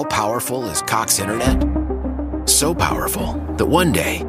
how 0.00 0.04
powerful 0.04 0.64
is 0.64 0.80
Cox 0.80 1.18
Internet? 1.18 2.48
So 2.48 2.74
powerful 2.74 3.34
that 3.58 3.66
one 3.66 3.92
day, 3.92 4.24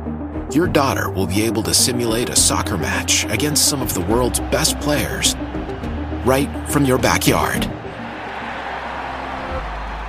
your 0.51 0.67
daughter 0.67 1.09
will 1.09 1.27
be 1.27 1.43
able 1.43 1.63
to 1.63 1.73
simulate 1.73 2.27
a 2.27 2.35
soccer 2.35 2.77
match 2.77 3.23
against 3.29 3.69
some 3.69 3.81
of 3.81 3.93
the 3.93 4.01
world's 4.01 4.41
best 4.51 4.77
players 4.81 5.33
right 6.25 6.49
from 6.67 6.83
your 6.83 6.97
backyard. 6.97 7.61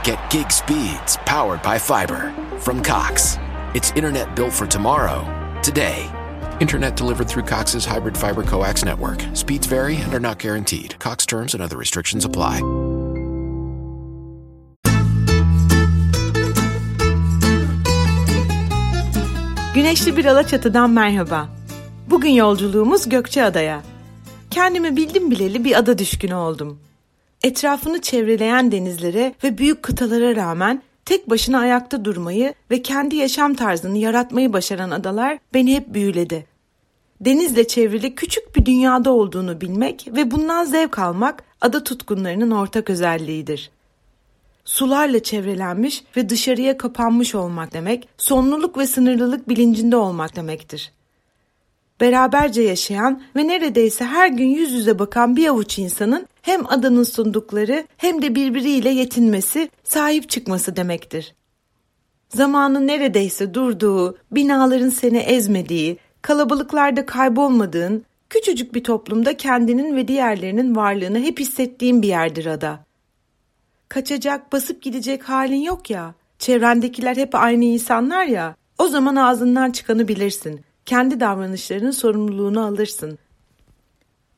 Get 0.02 0.18
gig 0.32 0.50
speeds 0.50 1.16
powered 1.26 1.62
by 1.62 1.78
fiber 1.78 2.34
from 2.58 2.82
Cox. 2.82 3.38
It's 3.72 3.92
internet 3.92 4.34
built 4.34 4.52
for 4.52 4.66
tomorrow, 4.66 5.22
today. 5.62 6.10
Internet 6.60 6.96
delivered 6.96 7.28
through 7.28 7.44
Cox's 7.44 7.84
hybrid 7.84 8.18
fiber 8.18 8.42
coax 8.42 8.84
network. 8.84 9.24
Speeds 9.34 9.68
vary 9.68 9.94
and 9.94 10.12
are 10.12 10.18
not 10.18 10.40
guaranteed. 10.40 10.98
Cox 10.98 11.24
terms 11.24 11.54
and 11.54 11.62
other 11.62 11.76
restrictions 11.76 12.24
apply. 12.24 12.81
Güneşli 19.74 20.16
bir 20.16 20.24
Alaçatı'dan 20.24 20.90
merhaba. 20.90 21.48
Bugün 22.10 22.30
yolculuğumuz 22.30 23.08
Gökçeada'ya. 23.08 23.82
Kendimi 24.50 24.96
bildim 24.96 25.30
bileli 25.30 25.64
bir 25.64 25.78
ada 25.78 25.98
düşkünü 25.98 26.34
oldum. 26.34 26.78
Etrafını 27.42 28.00
çevreleyen 28.00 28.72
denizlere 28.72 29.34
ve 29.44 29.58
büyük 29.58 29.82
kıtalara 29.82 30.36
rağmen 30.36 30.82
tek 31.04 31.30
başına 31.30 31.58
ayakta 31.58 32.04
durmayı 32.04 32.54
ve 32.70 32.82
kendi 32.82 33.16
yaşam 33.16 33.54
tarzını 33.54 33.98
yaratmayı 33.98 34.52
başaran 34.52 34.90
adalar 34.90 35.38
beni 35.54 35.76
hep 35.76 35.94
büyüledi. 35.94 36.46
Denizle 37.20 37.66
çevrili 37.66 38.14
küçük 38.14 38.56
bir 38.56 38.66
dünyada 38.66 39.10
olduğunu 39.12 39.60
bilmek 39.60 40.08
ve 40.16 40.30
bundan 40.30 40.64
zevk 40.64 40.98
almak 40.98 41.44
ada 41.60 41.84
tutkunlarının 41.84 42.50
ortak 42.50 42.90
özelliğidir. 42.90 43.70
Sularla 44.72 45.22
çevrelenmiş 45.22 46.04
ve 46.16 46.28
dışarıya 46.28 46.78
kapanmış 46.78 47.34
olmak 47.34 47.72
demek, 47.72 48.08
sonluluk 48.18 48.78
ve 48.78 48.86
sınırlılık 48.86 49.48
bilincinde 49.48 49.96
olmak 49.96 50.36
demektir. 50.36 50.92
Beraberce 52.00 52.62
yaşayan 52.62 53.22
ve 53.36 53.48
neredeyse 53.48 54.04
her 54.04 54.28
gün 54.28 54.48
yüz 54.48 54.72
yüze 54.72 54.98
bakan 54.98 55.36
bir 55.36 55.48
avuç 55.48 55.78
insanın 55.78 56.26
hem 56.42 56.66
adanın 56.66 57.02
sundukları 57.02 57.86
hem 57.96 58.22
de 58.22 58.34
birbiriyle 58.34 58.90
yetinmesi, 58.90 59.70
sahip 59.84 60.28
çıkması 60.28 60.76
demektir. 60.76 61.34
Zamanın 62.28 62.86
neredeyse 62.86 63.54
durduğu, 63.54 64.18
binaların 64.30 64.90
seni 64.90 65.18
ezmediği, 65.18 65.96
kalabalıklarda 66.22 67.06
kaybolmadığın, 67.06 68.04
küçücük 68.30 68.74
bir 68.74 68.84
toplumda 68.84 69.36
kendinin 69.36 69.96
ve 69.96 70.08
diğerlerinin 70.08 70.76
varlığını 70.76 71.18
hep 71.18 71.40
hissettiğin 71.40 72.02
bir 72.02 72.08
yerdir 72.08 72.46
ada. 72.46 72.91
Kaçacak, 73.92 74.52
basıp 74.52 74.82
gidecek 74.82 75.28
halin 75.28 75.62
yok 75.62 75.90
ya, 75.90 76.14
çevrendekiler 76.38 77.16
hep 77.16 77.34
aynı 77.34 77.64
insanlar 77.64 78.24
ya, 78.24 78.56
o 78.78 78.88
zaman 78.88 79.16
ağzından 79.16 79.70
çıkanı 79.70 80.08
bilirsin, 80.08 80.60
kendi 80.86 81.20
davranışlarının 81.20 81.90
sorumluluğunu 81.90 82.64
alırsın. 82.64 83.18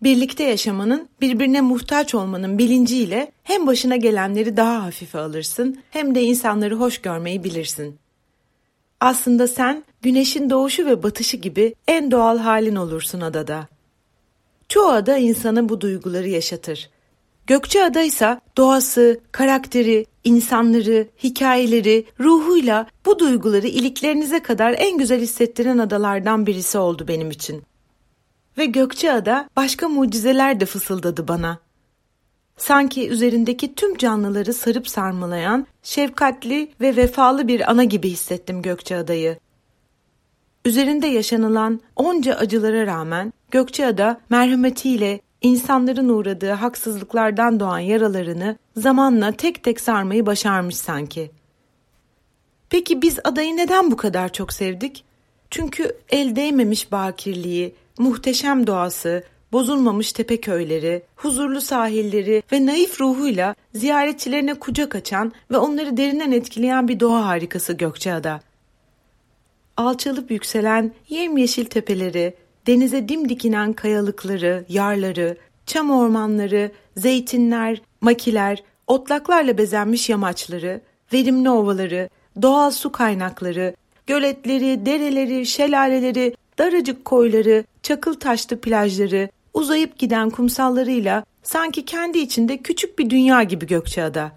Birlikte 0.03 0.45
yaşamanın, 0.45 1.09
birbirine 1.21 1.61
muhtaç 1.61 2.15
olmanın 2.15 2.59
bilinciyle 2.59 3.33
hem 3.43 3.67
başına 3.67 3.97
gelenleri 3.97 4.57
daha 4.57 4.85
hafife 4.85 5.19
alırsın 5.19 5.83
hem 5.91 6.15
de 6.15 6.23
insanları 6.23 6.75
hoş 6.75 6.99
görmeyi 6.99 7.45
bilirsin. 7.45 7.99
Aslında 9.01 9.49
sen 9.49 9.85
güneşin 10.03 10.51
doğuşu 10.51 10.87
ve 10.87 11.03
batışı 11.03 11.37
gibi 11.37 11.75
en 11.89 12.11
doğal 12.11 12.39
halin 12.39 12.77
olursun 12.77 13.21
adada. 13.21 13.69
Çoğu 14.69 14.89
ada 14.89 15.17
insana 15.17 15.69
bu 15.69 15.81
duyguları 15.81 16.29
yaşatır. 16.29 16.91
Gökçeada 17.47 18.03
ise 18.03 18.41
doğası, 18.57 19.21
karakteri, 19.33 20.07
insanları, 20.25 21.09
hikayeleri, 21.23 22.07
ruhuyla 22.21 22.87
bu 23.07 23.19
duyguları 23.19 23.67
iliklerinize 23.67 24.43
kadar 24.43 24.75
en 24.79 24.99
güzel 24.99 25.21
hissettiren 25.21 25.79
adalardan 25.79 26.47
birisi 26.47 26.79
oldu 26.79 27.09
benim 27.09 27.31
için. 27.31 27.63
Ve 28.59 28.65
Gökçeada 28.67 29.49
başka 29.57 29.89
mucizeler 29.89 30.61
de 30.61 30.67
fısıldadı 30.67 31.29
bana. 31.29 31.59
Sanki 32.57 33.09
üzerindeki 33.09 33.75
tüm 33.75 33.97
canlıları 33.97 34.55
sarıp 34.55 34.89
sarmalayan, 34.89 35.67
şefkatli 35.83 36.71
ve 36.81 36.97
vefalı 36.97 37.49
bir 37.49 37.71
ana 37.71 37.85
gibi 37.85 38.11
hissettim 38.11 38.63
Gökçeada'yı. 38.63 39.39
Üzerinde 40.65 41.07
yaşanılan 41.07 41.81
onca 41.97 42.35
acılara 42.35 42.87
rağmen 42.87 43.33
Gökçeada 43.51 44.21
merhametiyle 44.31 45.21
insanların 45.45 46.09
uğradığı 46.09 46.51
haksızlıklardan 46.51 47.61
doğan 47.61 47.79
yaralarını 47.79 48.57
zamanla 48.77 49.33
tek 49.33 49.65
tek 49.65 49.81
sarmayı 49.81 50.27
başarmış 50.27 50.77
sanki. 50.77 51.31
Peki 52.71 53.03
biz 53.03 53.19
adayı 53.25 53.57
neden 53.57 53.91
bu 53.91 53.97
kadar 53.97 54.33
çok 54.33 54.53
sevdik? 54.53 55.05
Çünkü 55.51 55.97
el 56.11 56.37
değmemiş 56.37 56.93
bakirliği, 56.93 57.75
muhteşem 57.99 58.67
doğası, 58.67 59.25
bozulmamış 59.53 60.13
tepe 60.13 60.41
köyleri, 60.41 61.03
huzurlu 61.17 61.61
sahilleri 61.61 62.43
ve 62.53 62.67
naif 62.67 63.01
ruhuyla 63.01 63.55
ziyaretçilerine 63.75 64.55
kucak 64.55 64.95
açan 64.95 65.33
ve 65.51 65.57
onları 65.57 65.97
derinden 65.97 66.33
etkileyen 66.33 66.89
bir 66.89 67.01
doğa 67.01 67.27
harikası 67.27 67.73
Gökçeada. 67.73 68.41
Alçalıp 69.77 70.31
yükselen 70.31 70.93
yemyeşil 71.09 71.65
tepeleri, 71.65 72.35
denize 72.67 73.09
dimdik 73.09 73.45
inen 73.45 73.73
kayalıkları, 73.73 74.65
yarları, 74.69 75.37
çam 75.67 75.91
ormanları, 75.91 76.73
zeytinler, 76.97 77.83
makiler, 78.01 78.63
otlaklarla 78.87 79.59
bezenmiş 79.59 80.09
yamaçları, 80.09 80.81
verimli 81.13 81.51
ovaları, 81.51 82.09
doğal 82.43 82.71
su 82.71 82.93
kaynakları, 82.93 83.75
göletleri, 84.07 84.87
dereleri, 84.87 85.47
şelaleleri, 85.47 86.37
daracık 86.59 87.05
koyları, 87.05 87.65
çakıl 87.83 88.15
taşlı 88.15 88.61
plajları, 88.61 89.29
uzayıp 89.55 89.99
giden 89.99 90.31
kumsallarıyla 90.31 91.25
sanki 91.43 91.85
kendi 91.85 92.19
içinde 92.19 92.57
küçük 92.57 92.99
bir 92.99 93.11
dünya 93.11 93.43
gibi 93.43 93.67
Gökçeada. 93.67 94.33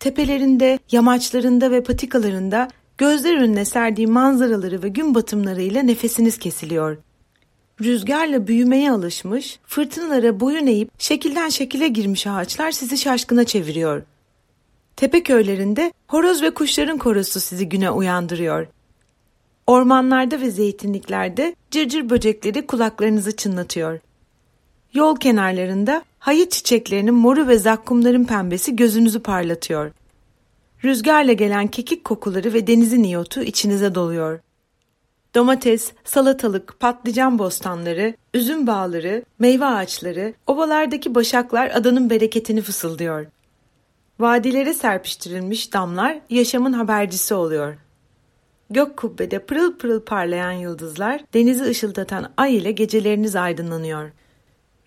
Tepelerinde, 0.00 0.78
yamaçlarında 0.92 1.70
ve 1.70 1.82
patikalarında 1.82 2.68
gözler 2.98 3.36
önüne 3.36 3.64
serdiği 3.64 4.06
manzaraları 4.06 4.82
ve 4.82 4.88
gün 4.88 5.14
batımlarıyla 5.14 5.82
nefesiniz 5.82 6.38
kesiliyor. 6.38 6.96
Rüzgarla 7.80 8.46
büyümeye 8.46 8.90
alışmış, 8.90 9.58
fırtınalara 9.66 10.40
boyun 10.40 10.66
eğip 10.66 10.90
şekilden 10.98 11.48
şekile 11.48 11.88
girmiş 11.88 12.26
ağaçlar 12.26 12.70
sizi 12.70 12.98
şaşkına 12.98 13.44
çeviriyor. 13.44 14.02
Tepe 14.96 15.22
köylerinde 15.22 15.92
horoz 16.08 16.42
ve 16.42 16.54
kuşların 16.54 16.98
korosu 16.98 17.40
sizi 17.40 17.68
güne 17.68 17.90
uyandırıyor. 17.90 18.66
Ormanlarda 19.66 20.40
ve 20.40 20.50
zeytinliklerde 20.50 21.54
cırcır 21.70 22.10
böcekleri 22.10 22.66
kulaklarınızı 22.66 23.36
çınlatıyor. 23.36 24.00
Yol 24.94 25.16
kenarlarında 25.16 26.04
hayıt 26.18 26.50
çiçeklerinin 26.50 27.14
moru 27.14 27.48
ve 27.48 27.58
zakkumların 27.58 28.24
pembesi 28.24 28.76
gözünüzü 28.76 29.22
parlatıyor. 29.22 29.90
Rüzgarla 30.84 31.32
gelen 31.32 31.66
kekik 31.66 32.04
kokuları 32.04 32.52
ve 32.52 32.66
denizin 32.66 33.02
iyotu 33.02 33.42
içinize 33.42 33.94
doluyor. 33.94 34.40
Domates, 35.34 35.92
salatalık, 36.04 36.80
patlıcan 36.80 37.38
bostanları, 37.38 38.14
üzüm 38.34 38.66
bağları, 38.66 39.24
meyve 39.38 39.64
ağaçları, 39.64 40.34
ovalardaki 40.46 41.14
başaklar 41.14 41.70
adanın 41.74 42.10
bereketini 42.10 42.62
fısıldıyor. 42.62 43.26
Vadilere 44.20 44.74
serpiştirilmiş 44.74 45.72
damlar 45.72 46.18
yaşamın 46.30 46.72
habercisi 46.72 47.34
oluyor. 47.34 47.74
Gök 48.70 48.96
kubbede 48.96 49.38
pırıl 49.38 49.78
pırıl 49.78 50.00
parlayan 50.00 50.52
yıldızlar 50.52 51.24
denizi 51.34 51.64
ışıldatan 51.64 52.32
ay 52.36 52.56
ile 52.56 52.72
geceleriniz 52.72 53.36
aydınlanıyor. 53.36 54.10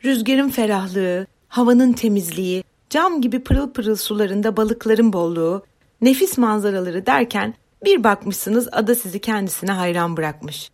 Rüzgarın 0.06 0.50
ferahlığı, 0.50 1.28
havanın 1.48 1.94
temizliği, 1.94 2.64
cam 2.90 3.22
gibi 3.22 3.40
pırıl 3.40 3.70
pırıl 3.70 3.96
sularında 3.96 4.58
balıkların 4.58 5.14
bolluğu, 5.14 5.64
nefis 6.02 6.38
manzaraları 6.38 7.06
derken 7.06 7.54
bir 7.86 8.04
bakmışsınız 8.04 8.70
ada 8.72 8.96
sizi 8.96 9.22
kendisine 9.22 9.72
hayran 9.72 10.18
bırakmış. 10.18 10.72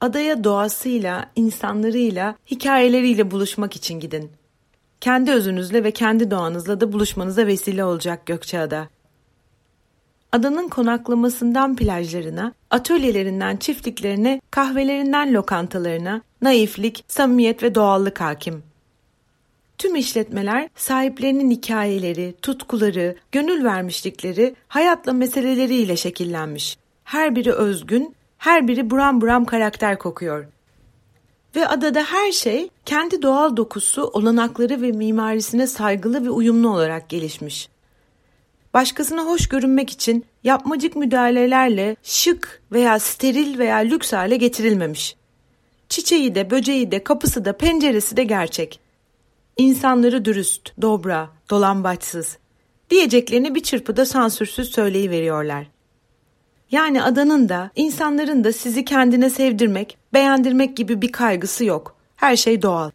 Adaya 0.00 0.44
doğasıyla, 0.44 1.30
insanlarıyla, 1.36 2.36
hikayeleriyle 2.50 3.30
buluşmak 3.30 3.76
için 3.76 4.00
gidin. 4.00 4.30
Kendi 5.00 5.30
özünüzle 5.30 5.84
ve 5.84 5.90
kendi 5.90 6.30
doğanızla 6.30 6.80
da 6.80 6.92
buluşmanıza 6.92 7.46
vesile 7.46 7.84
olacak 7.84 8.26
Gökçeada. 8.26 8.88
Adanın 10.32 10.68
konaklamasından 10.68 11.76
plajlarına, 11.76 12.52
atölyelerinden 12.70 13.56
çiftliklerine, 13.56 14.40
kahvelerinden 14.50 15.34
lokantalarına 15.34 16.22
naiflik, 16.42 17.04
samimiyet 17.08 17.62
ve 17.62 17.74
doğallık 17.74 18.20
hakim. 18.20 18.62
Tüm 19.82 19.96
işletmeler 19.96 20.68
sahiplerinin 20.76 21.50
hikayeleri, 21.50 22.34
tutkuları, 22.42 23.16
gönül 23.32 23.64
vermişlikleri, 23.64 24.54
hayatla 24.68 25.12
meseleleriyle 25.12 25.96
şekillenmiş. 25.96 26.78
Her 27.04 27.36
biri 27.36 27.52
özgün, 27.52 28.14
her 28.38 28.68
biri 28.68 28.90
buram 28.90 29.20
buram 29.20 29.44
karakter 29.44 29.98
kokuyor. 29.98 30.46
Ve 31.56 31.68
adada 31.68 32.02
her 32.02 32.32
şey 32.32 32.68
kendi 32.84 33.22
doğal 33.22 33.56
dokusu, 33.56 34.02
olanakları 34.02 34.82
ve 34.82 34.92
mimarisine 34.92 35.66
saygılı 35.66 36.24
ve 36.24 36.30
uyumlu 36.30 36.68
olarak 36.68 37.08
gelişmiş. 37.08 37.68
başkasına 38.74 39.22
hoş 39.22 39.48
görünmek 39.48 39.90
için 39.90 40.24
yapmacık 40.44 40.96
müdahalelerle 40.96 41.96
şık 42.02 42.62
veya 42.72 42.98
steril 42.98 43.58
veya 43.58 43.76
lüks 43.76 44.12
hale 44.12 44.36
getirilmemiş. 44.36 45.16
Çiçeği 45.88 46.34
de, 46.34 46.50
böceği 46.50 46.90
de, 46.90 47.04
kapısı 47.04 47.44
da, 47.44 47.56
penceresi 47.56 48.16
de 48.16 48.24
gerçek. 48.24 48.91
İnsanları 49.56 50.24
dürüst, 50.24 50.72
dobra, 50.82 51.30
dolambaçsız 51.50 52.38
diyeceklerini 52.90 53.54
bir 53.54 53.62
çırpıda 53.62 54.06
sansürsüz 54.06 54.70
söyleyiveriyorlar. 54.70 55.66
Yani 56.70 57.02
adanın 57.02 57.48
da, 57.48 57.70
insanların 57.76 58.44
da 58.44 58.52
sizi 58.52 58.84
kendine 58.84 59.30
sevdirmek, 59.30 59.98
beğendirmek 60.14 60.76
gibi 60.76 61.02
bir 61.02 61.12
kaygısı 61.12 61.64
yok. 61.64 61.96
Her 62.16 62.36
şey 62.36 62.62
doğal. 62.62 62.90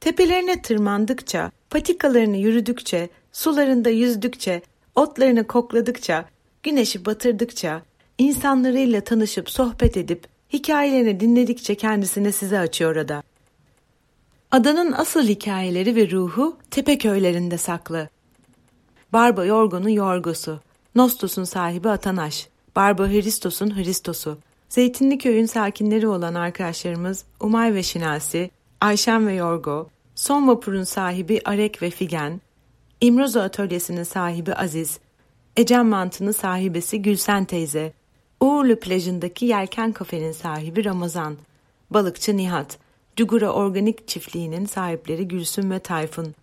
Tepelerine 0.00 0.62
tırmandıkça, 0.62 1.50
patikalarını 1.70 2.36
yürüdükçe, 2.36 3.08
sularında 3.32 3.90
yüzdükçe, 3.90 4.62
otlarını 4.94 5.46
kokladıkça, 5.46 6.24
güneşi 6.62 7.04
batırdıkça, 7.04 7.82
insanlarıyla 8.18 9.00
tanışıp 9.00 9.50
sohbet 9.50 9.96
edip, 9.96 10.24
hikayelerini 10.52 11.20
dinledikçe 11.20 11.74
kendisini 11.74 12.32
size 12.32 12.58
açıyor 12.58 12.96
ada. 12.96 13.22
Adanın 14.50 14.92
asıl 14.92 15.22
hikayeleri 15.22 15.96
ve 15.96 16.10
ruhu 16.10 16.56
tepe 16.70 16.98
köylerinde 16.98 17.58
saklı. 17.58 18.08
Barba 19.12 19.44
Yorgo'nun 19.44 19.88
Yorgosu, 19.88 20.60
Nostos'un 20.94 21.44
sahibi 21.44 21.88
Atanaş, 21.88 22.48
Barba 22.76 23.08
Hristos'un 23.08 23.76
Hristosu, 23.76 24.38
Zeytinli 24.68 25.18
köyün 25.18 25.46
sakinleri 25.46 26.08
olan 26.08 26.34
arkadaşlarımız 26.34 27.24
Umay 27.40 27.74
ve 27.74 27.82
Şinasi, 27.82 28.50
Ayşen 28.80 29.26
ve 29.26 29.34
Yorgo, 29.34 29.88
Son 30.14 30.48
Vapur'un 30.48 30.84
sahibi 30.84 31.40
Arek 31.44 31.82
ve 31.82 31.90
Figen, 31.90 32.40
İmrozo 33.00 33.40
Atölyesi'nin 33.40 34.02
sahibi 34.02 34.54
Aziz, 34.54 34.98
Ecem 35.56 35.88
Mantı'nın 35.88 36.32
sahibesi 36.32 37.02
Gülsen 37.02 37.44
teyze, 37.44 37.92
Uğurlu 38.40 38.80
plajındaki 38.80 39.46
Yelken 39.46 39.92
Kafe'nin 39.92 40.32
sahibi 40.32 40.84
Ramazan, 40.84 41.36
balıkçı 41.90 42.36
Nihat, 42.36 42.78
Cugura 43.18 43.52
Organik 43.52 44.08
Çiftliği'nin 44.08 44.66
sahipleri 44.66 45.28
Gülsüm 45.28 45.70
ve 45.70 45.78
Tayfun, 45.78 46.34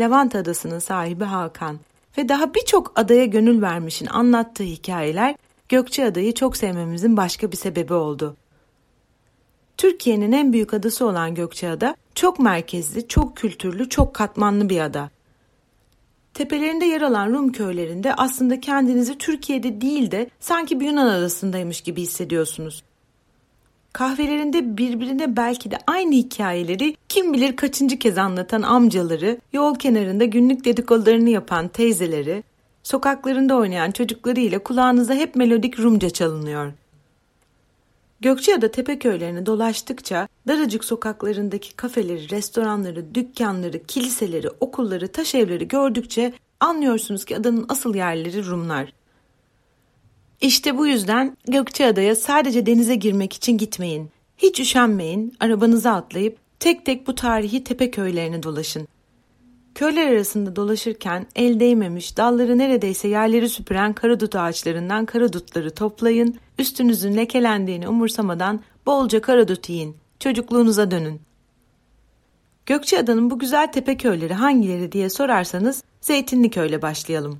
Levant 0.00 0.34
Adası'nın 0.34 0.78
sahibi 0.78 1.24
Hakan 1.24 1.78
ve 2.18 2.28
daha 2.28 2.54
birçok 2.54 2.92
adaya 2.96 3.24
gönül 3.24 3.62
vermişin 3.62 4.06
anlattığı 4.06 4.64
hikayeler 4.64 5.36
Gökçeada'yı 5.68 6.34
çok 6.34 6.56
sevmemizin 6.56 7.16
başka 7.16 7.52
bir 7.52 7.56
sebebi 7.56 7.94
oldu. 7.94 8.36
Türkiye'nin 9.76 10.32
en 10.32 10.52
büyük 10.52 10.74
adası 10.74 11.06
olan 11.06 11.34
Gökçeada 11.34 11.96
çok 12.14 12.38
merkezli, 12.38 13.08
çok 13.08 13.36
kültürlü, 13.36 13.88
çok 13.88 14.14
katmanlı 14.14 14.68
bir 14.68 14.80
ada. 14.80 15.10
Tepelerinde 16.34 16.84
yer 16.84 17.02
alan 17.02 17.32
Rum 17.32 17.52
köylerinde 17.52 18.14
aslında 18.14 18.60
kendinizi 18.60 19.18
Türkiye'de 19.18 19.80
değil 19.80 20.10
de 20.10 20.30
sanki 20.40 20.80
bir 20.80 20.86
Yunan 20.86 21.06
adasındaymış 21.06 21.80
gibi 21.80 22.02
hissediyorsunuz. 22.02 22.82
Kahvelerinde 23.94 24.76
birbirine 24.76 25.36
belki 25.36 25.70
de 25.70 25.78
aynı 25.86 26.14
hikayeleri 26.14 26.96
kim 27.08 27.32
bilir 27.32 27.56
kaçıncı 27.56 27.98
kez 27.98 28.18
anlatan 28.18 28.62
amcaları, 28.62 29.38
yol 29.52 29.74
kenarında 29.74 30.24
günlük 30.24 30.64
dedikodularını 30.64 31.30
yapan 31.30 31.68
teyzeleri, 31.68 32.44
sokaklarında 32.82 33.56
oynayan 33.56 33.90
çocuklarıyla 33.90 34.58
kulağınıza 34.58 35.14
hep 35.14 35.36
melodik 35.36 35.80
Rumca 35.80 36.10
çalınıyor. 36.10 36.72
Gökçeada 38.20 38.70
Tepeköylerini 38.70 39.46
dolaştıkça 39.46 40.28
daracık 40.48 40.84
sokaklarındaki 40.84 41.76
kafeleri, 41.76 42.30
restoranları, 42.30 43.14
dükkanları, 43.14 43.86
kiliseleri, 43.86 44.48
okulları, 44.60 45.08
taş 45.08 45.34
evleri 45.34 45.68
gördükçe 45.68 46.32
anlıyorsunuz 46.60 47.24
ki 47.24 47.36
adanın 47.36 47.66
asıl 47.68 47.94
yerleri 47.94 48.46
Rumlar. 48.46 48.92
İşte 50.44 50.78
bu 50.78 50.86
yüzden 50.86 51.36
Gökçeada'ya 51.48 52.16
sadece 52.16 52.66
denize 52.66 52.94
girmek 52.94 53.32
için 53.32 53.58
gitmeyin. 53.58 54.10
Hiç 54.38 54.60
üşenmeyin, 54.60 55.34
arabanıza 55.40 55.92
atlayıp 55.92 56.38
tek 56.60 56.86
tek 56.86 57.06
bu 57.06 57.14
tarihi 57.14 57.64
tepe 57.64 57.90
köylerini 57.90 58.42
dolaşın. 58.42 58.88
Köyler 59.74 60.06
arasında 60.12 60.56
dolaşırken 60.56 61.26
el 61.36 61.60
değmemiş, 61.60 62.16
dalları 62.16 62.58
neredeyse 62.58 63.08
yerleri 63.08 63.48
süpüren 63.48 63.92
karadut 63.92 64.36
ağaçlarından 64.36 65.06
karadutları 65.06 65.70
toplayın, 65.70 66.36
üstünüzün 66.58 67.16
lekelendiğini 67.16 67.88
umursamadan 67.88 68.60
bolca 68.86 69.20
karadut 69.20 69.68
yiyin, 69.68 69.96
çocukluğunuza 70.20 70.90
dönün. 70.90 71.20
Gökçeada'nın 72.66 73.30
bu 73.30 73.38
güzel 73.38 73.72
tepe 73.72 73.96
köyleri 73.96 74.34
hangileri 74.34 74.92
diye 74.92 75.10
sorarsanız 75.10 75.84
Zeytinli 76.00 76.50
Köy'le 76.50 76.82
başlayalım. 76.82 77.38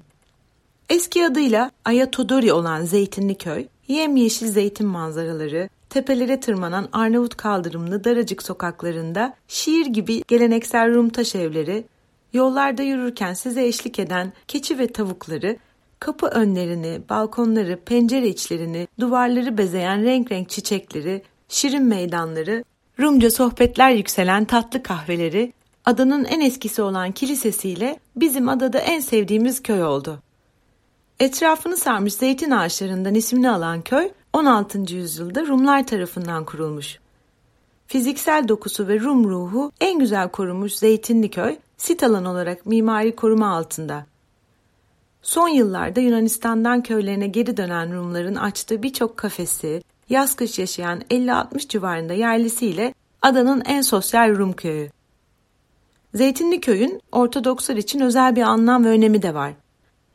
Eski 0.89 1.27
adıyla 1.27 1.71
Ayatodori 1.85 2.53
olan 2.53 2.85
Zeytinli 2.85 3.35
Köy, 3.35 3.67
yemyeşil 3.89 4.47
zeytin 4.47 4.87
manzaraları, 4.87 5.69
tepelere 5.91 6.41
tırmanan 6.41 6.89
Arnavut 6.93 7.37
kaldırımlı 7.37 8.05
daracık 8.05 8.43
sokaklarında 8.43 9.35
şiir 9.49 9.87
gibi 9.87 10.23
geleneksel 10.29 10.95
Rum 10.95 11.09
taş 11.09 11.35
evleri, 11.35 11.85
Yollarda 12.33 12.83
yürürken 12.83 13.35
size 13.35 13.67
eşlik 13.67 13.99
eden 13.99 14.33
keçi 14.49 14.79
ve 14.79 14.87
tavukları, 14.87 15.57
kapı 16.01 16.27
önlerini, 16.27 17.01
balkonları, 17.11 17.81
pencere 17.85 18.29
içlerini, 18.29 18.89
duvarları 19.01 19.59
bezeyen 19.59 20.05
renk 20.05 20.33
renk 20.33 20.51
çiçekleri, 20.51 21.23
şirin 21.49 21.85
meydanları, 21.85 22.65
Rumca 23.01 23.31
sohbetler 23.31 23.91
yükselen 23.91 24.45
tatlı 24.45 24.83
kahveleri, 24.83 25.53
adanın 25.85 26.25
en 26.25 26.41
eskisi 26.41 26.83
olan 26.83 27.13
kilisesiyle 27.13 27.99
bizim 28.17 28.49
adada 28.49 28.79
en 28.79 29.01
sevdiğimiz 29.01 29.63
köy 29.63 29.85
oldu. 29.85 30.24
Etrafını 31.21 31.77
sarmış 31.77 32.15
zeytin 32.15 32.51
ağaçlarından 32.51 33.15
ismini 33.15 33.51
alan 33.51 33.83
köy 33.83 34.11
16. 34.33 34.95
yüzyılda 34.95 35.47
Rumlar 35.47 35.87
tarafından 35.87 36.45
kurulmuş. 36.45 36.99
Fiziksel 37.87 38.49
dokusu 38.49 38.89
ve 38.89 39.01
Rum 39.01 39.31
ruhu 39.31 39.73
en 39.81 39.99
güzel 39.99 40.29
korunmuş 40.29 40.73
Zeytinli 40.73 41.31
köy 41.31 41.57
sit 41.77 42.03
alan 42.03 42.25
olarak 42.25 42.67
mimari 42.67 43.17
koruma 43.17 43.57
altında. 43.57 44.07
Son 45.23 45.49
yıllarda 45.49 46.01
Yunanistan'dan 46.01 46.83
köylerine 46.83 47.27
geri 47.27 47.57
dönen 47.57 47.95
Rumların 47.95 48.35
açtığı 48.35 48.83
birçok 48.83 49.17
kafesi, 49.17 49.83
yaz 50.09 50.37
kış 50.37 50.59
yaşayan 50.59 51.01
50-60 51.01 51.69
civarında 51.69 52.13
yerlisiyle 52.13 52.95
adanın 53.23 53.63
en 53.67 53.81
sosyal 53.81 54.37
Rum 54.37 54.53
köyü. 54.53 54.91
Zeytinli 56.15 56.61
köyün 56.61 57.01
Ortodokslar 57.13 57.77
için 57.77 58.01
özel 58.01 58.37
bir 58.37 58.43
anlam 58.43 58.85
ve 58.85 58.89
önemi 58.89 59.23
de 59.23 59.35
var. 59.35 59.53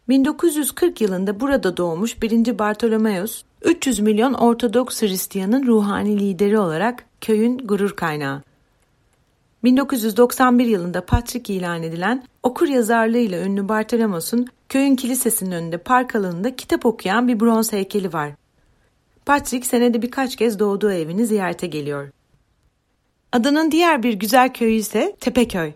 1940 0.10 1.02
yılında 1.02 1.40
burada 1.40 1.78
doğmuş 1.78 2.22
1. 2.22 2.60
Bartolomeus, 2.60 3.44
300 3.62 4.00
milyon 4.00 4.34
Ortodoks 4.34 5.02
Hristiyanın 5.02 5.68
ruhani 5.68 6.20
lideri 6.20 6.60
olarak 6.60 7.06
köyün 7.22 7.58
gurur 7.58 7.96
kaynağı. 7.96 8.42
1991 9.64 10.66
yılında 10.66 11.06
Patrick 11.06 11.54
ilan 11.54 11.84
edilen 11.84 12.24
okur 12.44 12.68
yazarlığıyla 12.68 13.40
ünlü 13.40 13.70
Bartolomos'un 13.70 14.48
köyün 14.70 14.96
kilisesinin 14.96 15.52
önünde 15.52 15.78
park 15.78 16.16
alanında 16.16 16.56
kitap 16.56 16.86
okuyan 16.86 17.28
bir 17.28 17.40
bronz 17.40 17.74
heykeli 17.74 18.14
var. 18.14 18.32
Patrick 19.26 19.68
senede 19.68 20.02
birkaç 20.02 20.36
kez 20.36 20.60
doğduğu 20.60 20.92
evini 20.92 21.26
ziyarete 21.26 21.68
geliyor. 21.68 22.10
Adanın 23.32 23.72
diğer 23.72 24.04
bir 24.04 24.14
güzel 24.14 24.54
köyü 24.54 24.76
ise 24.76 25.16
Tepeköy. 25.20 25.72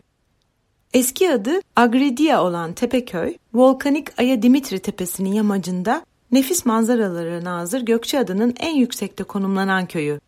Eski 0.94 1.32
adı 1.32 1.60
Agridia 1.76 2.44
olan 2.44 2.74
Tepeköy, 2.74 3.38
volkanik 3.54 4.20
Aya 4.20 4.42
Dimitri 4.42 4.80
Tepesi'nin 4.80 5.34
yamacında 5.34 6.06
nefis 6.32 6.66
manzaralara 6.66 7.44
nazır 7.44 7.82
Gökçeada'nın 7.82 8.54
en 8.60 8.76
yüksekte 8.76 9.24
konumlanan 9.24 9.86
köyü. 9.86 10.20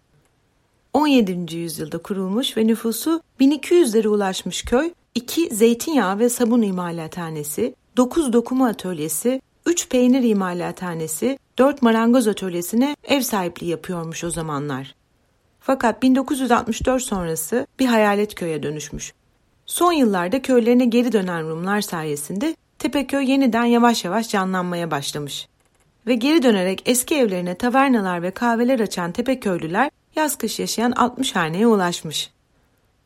17. 0.94 1.56
yüzyılda 1.56 1.98
kurulmuş 1.98 2.58
ve 2.58 2.68
nüfusu 2.68 3.22
1200'lere 3.40 4.08
ulaşmış 4.08 4.62
köy, 4.62 4.92
2 5.16 5.56
zeytinyağı 5.56 6.20
ve 6.20 6.30
sabun 6.30 6.62
imalathanesi, 6.62 7.76
9 7.98 8.34
dokuma 8.34 8.68
atölyesi, 8.68 9.42
3 9.66 9.90
peynir 9.90 10.24
imalathanesi, 10.24 11.40
4 11.58 11.82
marangoz 11.82 12.28
atölyesine 12.28 12.96
ev 13.04 13.22
sahipliği 13.22 13.70
yapıyormuş 13.70 14.24
o 14.24 14.30
zamanlar. 14.30 14.96
Fakat 15.60 16.04
1964 16.04 17.04
sonrası 17.04 17.68
bir 17.80 17.86
hayalet 17.86 18.36
köye 18.36 18.64
dönüşmüş. 18.64 19.14
Son 19.66 19.92
yıllarda 19.92 20.42
köylerine 20.42 20.86
geri 20.86 21.12
dönen 21.12 21.50
Rumlar 21.50 21.82
sayesinde 21.82 22.56
Tepeköy 22.80 23.32
yeniden 23.32 23.66
yavaş 23.66 24.06
yavaş 24.06 24.30
canlanmaya 24.30 24.92
başlamış. 24.92 25.48
Ve 26.08 26.16
geri 26.16 26.44
dönerek 26.44 26.82
eski 26.86 27.16
evlerine 27.16 27.56
tavernalar 27.56 28.22
ve 28.22 28.32
kahveler 28.32 28.80
açan 28.80 29.12
Tepeköylüler 29.12 29.92
yaz 30.16 30.36
kış 30.36 30.60
yaşayan 30.60 30.92
60 30.92 31.36
haneye 31.36 31.68
ulaşmış. 31.68 32.32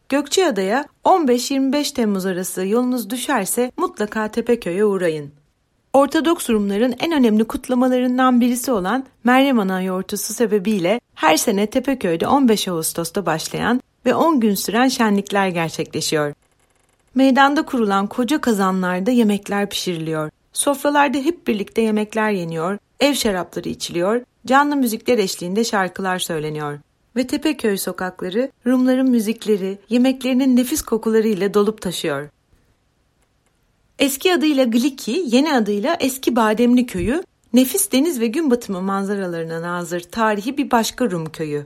Gökçeada'ya 0.10 0.86
15-25 1.06 1.94
Temmuz 1.94 2.26
arası 2.26 2.66
yolunuz 2.66 3.10
düşerse 3.10 3.72
mutlaka 3.78 4.28
Tepeköy'e 4.32 4.86
uğrayın. 4.86 5.32
Ortodoks 5.94 6.50
Rumların 6.50 6.96
en 7.00 7.12
önemli 7.12 7.44
kutlamalarından 7.44 8.42
birisi 8.42 8.72
olan 8.72 9.06
Meryem 9.24 9.60
Ana 9.60 9.82
yoğurtusu 9.82 10.34
sebebiyle 10.34 11.02
her 11.16 11.38
sene 11.38 11.68
Tepeköy'de 11.68 12.28
15 12.28 12.68
Ağustos'ta 12.68 13.26
başlayan 13.26 13.82
ve 14.06 14.16
10 14.16 14.40
gün 14.40 14.56
süren 14.56 14.88
şenlikler 14.88 15.48
gerçekleşiyor. 15.48 16.34
Meydanda 17.16 17.66
kurulan 17.66 18.08
koca 18.08 18.42
kazanlarda 18.42 19.12
yemekler 19.12 19.70
pişiriliyor. 19.70 20.30
Sofralarda 20.54 21.18
hep 21.18 21.48
birlikte 21.48 21.82
yemekler 21.82 22.32
yeniyor, 22.32 22.78
ev 23.00 23.14
şarapları 23.14 23.70
içiliyor, 23.70 24.22
canlı 24.46 24.76
müzikler 24.76 25.18
eşliğinde 25.18 25.64
şarkılar 25.64 26.20
söyleniyor. 26.20 26.80
Ve 27.16 27.28
Tepeköy 27.28 27.78
sokakları 27.78 28.52
Rumların 28.68 29.10
müzikleri, 29.10 29.78
yemeklerinin 29.90 30.56
nefis 30.56 30.82
kokularıyla 30.82 31.54
dolup 31.54 31.82
taşıyor. 31.82 32.30
Eski 34.00 34.34
adıyla 34.34 34.64
Gliki, 34.64 35.24
yeni 35.26 35.54
adıyla 35.54 35.98
Eski 36.00 36.36
Bademli 36.36 36.86
Köyü, 36.86 37.24
nefis 37.54 37.92
deniz 37.92 38.20
ve 38.20 38.28
gün 38.28 38.52
batımı 38.52 38.82
manzaralarına 38.82 39.62
nazır 39.62 40.02
tarihi 40.02 40.58
bir 40.58 40.72
başka 40.72 41.12
Rum 41.12 41.26
köyü. 41.32 41.66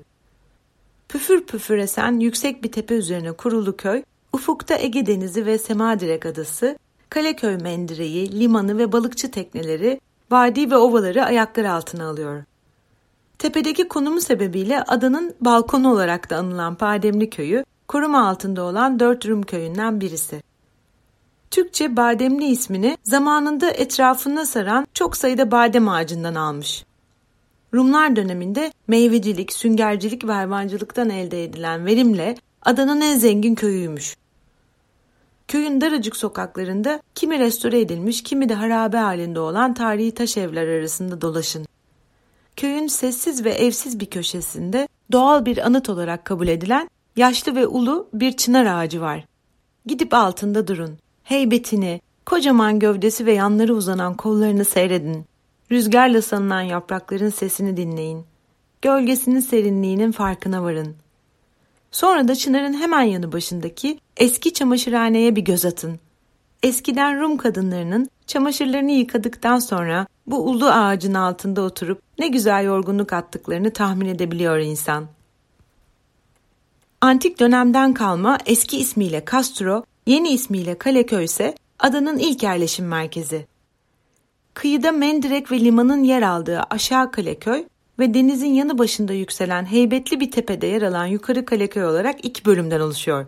Püfür 1.10 1.46
püfür 1.46 1.78
esen 1.78 2.20
yüksek 2.20 2.64
bir 2.64 2.72
tepe 2.72 2.96
üzerine 2.96 3.32
kurulu 3.32 3.78
köy, 3.78 4.04
ufukta 4.34 4.76
Ege 4.80 5.06
Denizi 5.06 5.46
ve 5.46 5.58
Semadirek 5.58 6.26
Adası, 6.26 6.78
Kaleköy 7.10 7.58
mendireyi, 7.58 8.40
limanı 8.40 8.78
ve 8.78 8.92
balıkçı 8.92 9.32
tekneleri, 9.32 10.02
vadi 10.32 10.72
ve 10.72 10.78
ovaları 10.78 11.26
ayakları 11.26 11.72
altına 11.72 12.08
alıyor. 12.08 12.44
Tepedeki 13.38 13.88
konumu 13.88 14.22
sebebiyle 14.22 14.84
adanın 14.84 15.36
balkonu 15.42 15.92
olarak 15.92 16.30
da 16.30 16.38
anılan 16.38 16.80
Bademli 16.80 17.30
Köyü, 17.30 17.66
koruma 17.88 18.30
altında 18.30 18.64
olan 18.64 19.00
dört 19.00 19.26
Rum 19.26 19.44
köyünden 19.44 20.02
birisi. 20.02 20.44
Türkçe 21.52 21.98
bademli 21.98 22.46
ismini 22.46 22.98
zamanında 23.04 23.70
etrafına 23.70 24.46
saran 24.46 24.88
çok 24.94 25.18
sayıda 25.18 25.52
badem 25.52 25.90
ağacından 25.90 26.36
almış. 26.36 26.86
Rumlar 27.74 28.16
döneminde 28.16 28.72
meyvecilik, 28.88 29.54
süngercilik 29.54 30.28
ve 30.28 30.32
hayvancılıktan 30.32 31.10
elde 31.10 31.44
edilen 31.44 31.86
verimle 31.86 32.36
adanın 32.62 33.02
en 33.02 33.18
zengin 33.18 33.56
köyüymüş. 33.56 34.16
Köyün 35.48 35.82
daracık 35.82 36.16
sokaklarında 36.16 37.02
kimi 37.16 37.40
restore 37.40 37.80
edilmiş 37.80 38.24
kimi 38.24 38.50
de 38.50 38.54
harabe 38.54 38.98
halinde 38.98 39.40
olan 39.40 39.74
tarihi 39.74 40.12
taş 40.12 40.38
evler 40.38 40.68
arasında 40.68 41.22
dolaşın. 41.22 41.66
Köyün 42.56 42.88
sessiz 42.88 43.46
ve 43.46 43.52
evsiz 43.52 44.00
bir 44.00 44.06
köşesinde 44.06 44.88
doğal 45.12 45.46
bir 45.46 45.66
anıt 45.66 45.90
olarak 45.90 46.26
kabul 46.26 46.48
edilen 46.48 46.90
yaşlı 47.16 47.56
ve 47.56 47.68
ulu 47.68 48.10
bir 48.14 48.32
çınar 48.32 48.66
ağacı 48.66 49.02
var. 49.02 49.26
Gidip 49.86 50.14
altında 50.14 50.68
durun. 50.68 50.98
Heybetini, 51.24 52.02
kocaman 52.26 52.80
gövdesi 52.80 53.26
ve 53.26 53.34
yanları 53.34 53.76
uzanan 53.76 54.18
kollarını 54.18 54.66
seyredin. 54.66 55.26
Rüzgarla 55.72 56.22
sanılan 56.22 56.62
yaprakların 56.62 57.30
sesini 57.30 57.78
dinleyin. 57.78 58.26
Gölgesinin 58.82 59.40
serinliğinin 59.40 60.12
farkına 60.12 60.64
varın. 60.64 60.96
Sonra 61.92 62.28
da 62.28 62.36
çınarın 62.36 62.74
hemen 62.74 63.02
yanı 63.02 63.32
başındaki 63.32 64.00
eski 64.18 64.54
çamaşırhaneye 64.54 65.36
bir 65.36 65.42
göz 65.42 65.66
atın. 65.66 66.00
Eskiden 66.64 67.20
Rum 67.22 67.38
kadınlarının 67.38 68.10
çamaşırlarını 68.28 68.92
yıkadıktan 68.92 69.60
sonra 69.60 70.08
bu 70.28 70.50
ulu 70.50 70.70
ağacın 70.70 71.14
altında 71.14 71.62
oturup 71.62 72.02
ne 72.20 72.28
güzel 72.28 72.66
yorgunluk 72.66 73.14
attıklarını 73.14 73.74
tahmin 73.74 74.06
edebiliyor 74.06 74.58
insan. 74.58 75.08
Antik 77.02 77.40
dönemden 77.40 77.94
kalma 77.94 78.38
eski 78.46 78.78
ismiyle 78.78 79.24
Castro, 79.32 79.86
yeni 80.06 80.30
ismiyle 80.30 80.78
Kaleköy 80.78 81.24
ise 81.24 81.56
adanın 81.80 82.18
ilk 82.18 82.44
yerleşim 82.44 82.88
merkezi. 82.88 83.46
Kıyıda 84.54 84.92
Mendirek 84.92 85.52
ve 85.52 85.60
limanın 85.60 86.04
yer 86.04 86.22
aldığı 86.22 86.62
Aşağı 86.70 87.12
Kaleköy 87.12 87.66
ve 88.00 88.14
denizin 88.14 88.54
yanı 88.54 88.78
başında 88.78 89.14
yükselen 89.14 89.66
heybetli 89.66 90.20
bir 90.20 90.32
tepede 90.32 90.68
yer 90.68 90.82
alan 90.82 91.06
Yukarı 91.06 91.46
Kaleköy 91.46 91.86
olarak 91.86 92.26
iki 92.26 92.46
bölümden 92.46 92.80
oluşuyor. 92.80 93.26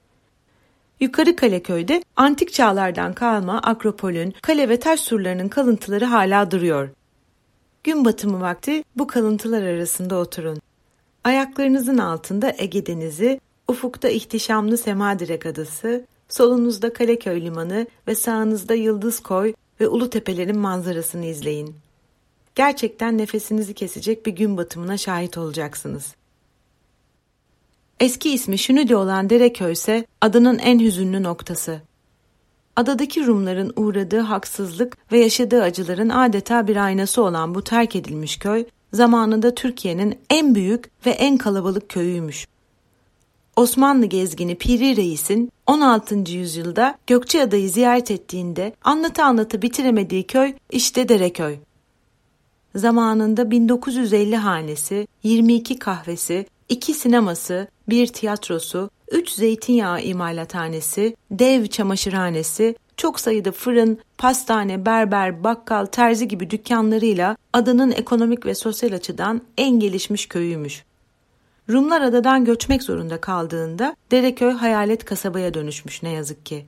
Yukarı 0.99 1.35
Kaleköy'de 1.35 2.03
antik 2.15 2.53
çağlardan 2.53 3.13
kalma 3.13 3.59
Akropol'ün, 3.59 4.33
kale 4.41 4.69
ve 4.69 4.79
taş 4.79 4.99
surlarının 4.99 5.47
kalıntıları 5.47 6.05
hala 6.05 6.51
duruyor. 6.51 6.89
Gün 7.83 8.05
batımı 8.05 8.41
vakti 8.41 8.83
bu 8.95 9.07
kalıntılar 9.07 9.63
arasında 9.63 10.17
oturun. 10.17 10.61
Ayaklarınızın 11.23 11.97
altında 11.97 12.53
Ege 12.57 12.85
Denizi, 12.85 13.39
ufukta 13.67 14.09
ihtişamlı 14.09 14.77
Semadirek 14.77 15.45
Adası, 15.45 16.05
solunuzda 16.29 16.93
Kaleköy 16.93 17.45
Limanı 17.45 17.87
ve 18.07 18.15
sağınızda 18.15 18.73
Yıldız 18.73 19.19
Koy 19.19 19.53
ve 19.79 19.87
Ulu 19.87 20.09
Tepelerin 20.09 20.59
manzarasını 20.59 21.25
izleyin. 21.25 21.75
Gerçekten 22.55 23.17
nefesinizi 23.17 23.73
kesecek 23.73 24.25
bir 24.25 24.31
gün 24.31 24.57
batımına 24.57 24.97
şahit 24.97 25.37
olacaksınız. 25.37 26.15
Eski 27.99 28.33
ismi 28.33 28.57
Şünüdi 28.57 28.95
olan 28.95 29.29
Dereköy 29.29 29.71
ise 29.71 30.05
adının 30.21 30.59
en 30.59 30.79
hüzünlü 30.79 31.23
noktası. 31.23 31.81
Adadaki 32.75 33.25
Rumların 33.25 33.73
uğradığı 33.75 34.19
haksızlık 34.19 34.97
ve 35.11 35.19
yaşadığı 35.19 35.63
acıların 35.63 36.09
adeta 36.09 36.67
bir 36.67 36.75
aynası 36.75 37.23
olan 37.23 37.55
bu 37.55 37.63
terk 37.63 37.95
edilmiş 37.95 38.39
köy, 38.39 38.65
zamanında 38.93 39.55
Türkiye'nin 39.55 40.19
en 40.29 40.55
büyük 40.55 41.05
ve 41.05 41.09
en 41.09 41.37
kalabalık 41.37 41.89
köyüymüş. 41.89 42.47
Osmanlı 43.55 44.05
gezgini 44.05 44.55
Piri 44.55 44.95
Reis'in 44.95 45.51
16. 45.67 46.31
yüzyılda 46.31 46.97
Gökçeada'yı 47.07 47.69
ziyaret 47.69 48.11
ettiğinde 48.11 48.73
anlatı 48.83 49.23
anlatı 49.23 49.61
bitiremediği 49.61 50.27
köy 50.27 50.53
işte 50.71 51.09
Dereköy. 51.09 51.57
Zamanında 52.75 53.51
1950 53.51 54.35
hanesi, 54.35 55.07
22 55.23 55.79
kahvesi, 55.79 56.45
2 56.69 56.93
sineması, 56.93 57.67
bir 57.89 58.07
tiyatrosu, 58.07 58.89
3 59.11 59.29
zeytinyağı 59.29 60.01
imalathanesi, 60.01 61.15
dev 61.31 61.67
çamaşırhanesi, 61.67 62.75
çok 62.97 63.19
sayıda 63.19 63.51
fırın, 63.51 63.99
pastane, 64.17 64.85
berber, 64.85 65.43
bakkal, 65.43 65.85
terzi 65.85 66.27
gibi 66.27 66.49
dükkanlarıyla 66.49 67.37
adanın 67.53 67.91
ekonomik 67.91 68.45
ve 68.45 68.55
sosyal 68.55 68.93
açıdan 68.93 69.41
en 69.57 69.79
gelişmiş 69.79 70.27
köyüymüş. 70.27 70.83
Rumlar 71.69 72.01
adadan 72.01 72.45
göçmek 72.45 72.83
zorunda 72.83 73.21
kaldığında 73.21 73.95
Dereköy 74.11 74.51
hayalet 74.51 75.05
kasabaya 75.05 75.53
dönüşmüş 75.53 76.03
ne 76.03 76.09
yazık 76.09 76.45
ki. 76.45 76.65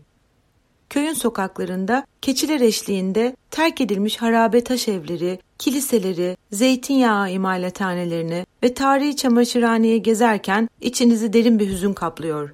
Köyün 0.90 1.14
sokaklarında 1.14 2.06
keçiler 2.22 2.62
eşliğinde 2.62 3.36
terk 3.52 3.82
edilmiş 3.82 4.18
harabe 4.18 4.64
taş 4.64 4.88
evleri, 4.88 5.40
kiliseleri, 5.58 6.38
zeytinyağı 6.52 7.32
imalathanelerini 7.32 8.46
ve 8.64 8.74
tarihi 8.74 9.16
çamaşırhaneye 9.16 9.98
gezerken 9.98 10.70
içinizi 10.82 11.34
derin 11.34 11.60
bir 11.60 11.70
hüzün 11.70 11.94
kaplıyor. 11.94 12.50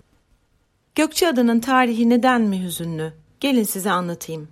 Gökçeada'nın 0.95 1.59
tarihi 1.59 2.09
neden 2.09 2.41
mi 2.41 2.63
hüzünlü? 2.63 3.13
Gelin 3.39 3.63
size 3.63 3.91
anlatayım. 3.91 4.47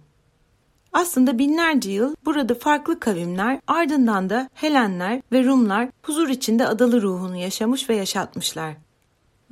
Aslında 0.94 1.40
binlerce 1.40 1.92
yıl 1.92 2.16
burada 2.26 2.56
farklı 2.56 3.00
kavimler, 3.00 3.60
ardından 3.68 4.30
da 4.30 4.50
Helenler 4.54 5.22
ve 5.32 5.44
Rumlar 5.44 5.90
huzur 6.04 6.30
içinde 6.30 6.68
adalı 6.68 7.02
ruhunu 7.02 7.36
yaşamış 7.36 7.90
ve 7.90 7.96
yaşatmışlar. 7.96 8.74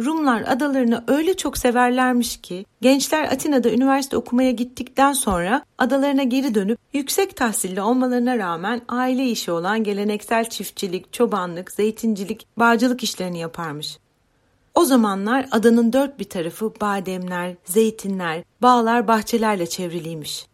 Rumlar 0.06 0.44
adalarını 0.48 1.04
öyle 1.08 1.38
çok 1.38 1.58
severlermiş 1.58 2.38
ki 2.38 2.66
gençler 2.82 3.24
Atina'da 3.24 3.72
üniversite 3.72 4.18
okumaya 4.18 4.52
gittikten 4.52 5.14
sonra 5.14 5.66
adalarına 5.78 6.24
geri 6.24 6.56
dönüp 6.56 6.80
yüksek 6.94 7.36
tahsilli 7.36 7.82
olmalarına 7.82 8.38
rağmen 8.38 8.82
aile 8.88 9.26
işi 9.26 9.52
olan 9.52 9.84
geleneksel 9.84 10.50
çiftçilik, 10.50 11.14
çobanlık, 11.14 11.72
zeytincilik, 11.72 12.48
bağcılık 12.58 13.04
işlerini 13.04 13.40
yaparmış. 13.40 13.98
O 14.76 14.86
zamanlar 14.86 15.48
adanın 15.52 15.94
dört 15.94 16.20
bir 16.20 16.30
tarafı 16.30 16.74
bademler, 16.82 17.56
zeytinler, 17.66 18.44
bağlar, 18.62 19.08
bahçelerle 19.08 19.68
çevriliymiş. 19.68 20.46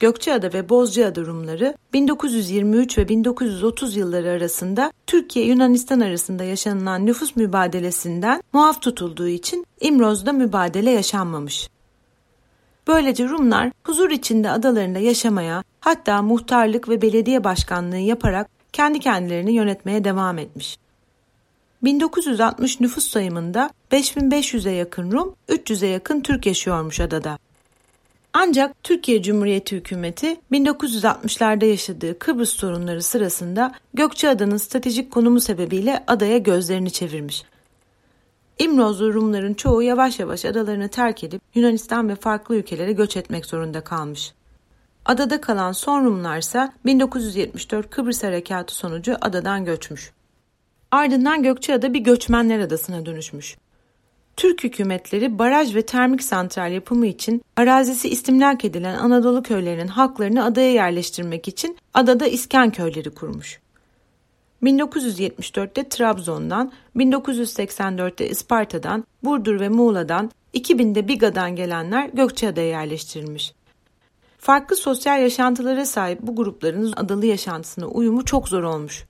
Gökçeada 0.00 0.52
ve 0.52 0.68
Bozcaada 0.68 1.20
Rumları 1.20 1.74
1923 1.92 2.98
ve 2.98 3.08
1930 3.08 3.96
yılları 3.96 4.30
arasında 4.30 4.92
Türkiye-Yunanistan 5.06 6.00
arasında 6.00 6.44
yaşanılan 6.44 7.06
nüfus 7.06 7.36
mübadelesinden 7.36 8.42
muaf 8.52 8.82
tutulduğu 8.82 9.28
için 9.28 9.66
İmroz'da 9.80 10.32
mübadele 10.32 10.90
yaşanmamış. 10.90 11.70
Böylece 12.86 13.28
Rumlar 13.28 13.72
huzur 13.84 14.10
içinde 14.10 14.50
adalarında 14.50 14.98
yaşamaya 14.98 15.62
hatta 15.80 16.22
muhtarlık 16.22 16.88
ve 16.88 17.02
belediye 17.02 17.44
başkanlığı 17.44 17.96
yaparak 17.96 18.48
kendi 18.72 19.00
kendilerini 19.00 19.52
yönetmeye 19.52 20.04
devam 20.04 20.38
etmiş. 20.38 20.78
1960 21.82 22.80
nüfus 22.80 23.10
sayımında 23.10 23.70
5500'e 23.92 24.72
yakın 24.72 25.12
Rum, 25.12 25.34
300'e 25.48 25.88
yakın 25.88 26.20
Türk 26.20 26.46
yaşıyormuş 26.46 27.00
adada. 27.00 27.38
Ancak 28.38 28.82
Türkiye 28.82 29.22
Cumhuriyeti 29.22 29.76
hükümeti 29.76 30.36
1960'larda 30.52 31.64
yaşadığı 31.64 32.18
Kıbrıs 32.18 32.50
sorunları 32.50 33.02
sırasında 33.02 33.74
Gökçeada'nın 33.94 34.56
stratejik 34.56 35.10
konumu 35.10 35.40
sebebiyle 35.40 36.04
adaya 36.06 36.38
gözlerini 36.38 36.90
çevirmiş. 36.90 37.44
İmrozlu 38.58 39.14
Rumların 39.14 39.54
çoğu 39.54 39.82
yavaş 39.82 40.18
yavaş 40.18 40.44
adalarını 40.44 40.88
terk 40.88 41.24
edip 41.24 41.42
Yunanistan 41.54 42.08
ve 42.08 42.14
farklı 42.14 42.56
ülkelere 42.56 42.92
göç 42.92 43.16
etmek 43.16 43.46
zorunda 43.46 43.80
kalmış. 43.80 44.32
Adada 45.04 45.40
kalan 45.40 45.72
son 45.72 46.04
Rumlar 46.04 46.38
ise 46.38 46.72
1974 46.84 47.90
Kıbrıs 47.90 48.24
Harekatı 48.24 48.74
sonucu 48.74 49.16
adadan 49.20 49.64
göçmüş. 49.64 50.12
Ardından 50.90 51.42
Gökçeada 51.42 51.94
bir 51.94 52.00
göçmenler 52.00 52.58
adasına 52.58 53.06
dönüşmüş. 53.06 53.56
Türk 54.36 54.64
hükümetleri 54.64 55.38
baraj 55.38 55.74
ve 55.74 55.82
termik 55.82 56.22
santral 56.22 56.72
yapımı 56.72 57.06
için 57.06 57.42
arazisi 57.56 58.08
istimlak 58.08 58.64
edilen 58.64 58.98
Anadolu 58.98 59.42
köylerinin 59.42 59.88
halklarını 59.88 60.44
adaya 60.44 60.72
yerleştirmek 60.72 61.48
için 61.48 61.78
adada 61.94 62.26
iskan 62.26 62.70
köyleri 62.70 63.10
kurmuş. 63.10 63.60
1974'te 64.62 65.88
Trabzon'dan, 65.88 66.72
1984'te 66.96 68.28
Isparta'dan, 68.28 69.04
Burdur 69.24 69.60
ve 69.60 69.68
Muğla'dan, 69.68 70.30
2000'de 70.54 71.08
Biga'dan 71.08 71.56
gelenler 71.56 72.08
Gökçeada'ya 72.08 72.66
yerleştirilmiş. 72.66 73.54
Farklı 74.38 74.76
sosyal 74.76 75.22
yaşantılara 75.22 75.86
sahip 75.86 76.22
bu 76.22 76.36
grupların 76.36 76.92
adalı 76.96 77.26
yaşantısına 77.26 77.86
uyumu 77.86 78.24
çok 78.24 78.48
zor 78.48 78.62
olmuş. 78.62 79.04